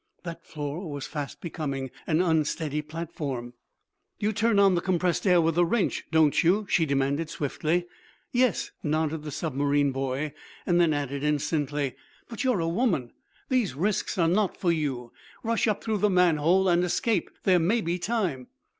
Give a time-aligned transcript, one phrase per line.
[0.23, 3.53] That floor was fast becoming an unsteady platform.
[4.17, 7.85] "You turn on the compressed air with a wrench, don't you?" she demanded, swiftly.
[8.31, 10.33] "Yes," nodded the submarine boy.
[10.65, 11.95] Then added, instantly:
[12.27, 13.11] "But you're a woman.
[13.49, 15.11] These risks are not for you.
[15.43, 17.29] Rush up through the manhole and escape.
[17.43, 18.47] There may be time."